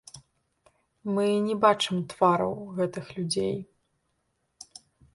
Мы 1.17 1.25
не 1.47 1.55
бачым 1.67 1.97
твараў 2.15 2.57
гэтых 2.81 3.05
людзей. 3.21 3.55